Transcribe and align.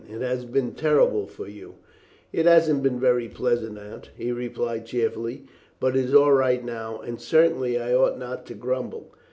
It 0.09 0.21
has 0.21 0.45
been 0.45 0.71
terrible 0.73 1.27
for 1.27 1.47
you." 1.47 1.75
"It 2.33 2.47
hasn't 2.47 2.81
been 2.81 2.99
very 2.99 3.27
pleasant, 3.29 3.77
Aunt," 3.77 4.09
he 4.17 4.31
replied 4.31 4.87
cheerfully, 4.87 5.45
"but 5.79 5.95
it 5.95 6.05
is 6.05 6.13
all 6.15 6.33
right 6.33 6.65
now, 6.65 6.99
and 7.01 7.21
certainly 7.21 7.77
I 7.79 7.93
ought 7.93 8.17
not 8.17 8.47
to 8.47 8.55
grumble. 8.55 9.13